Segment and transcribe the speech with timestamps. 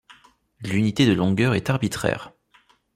[0.61, 2.31] L'unité de longueur est arbitraire.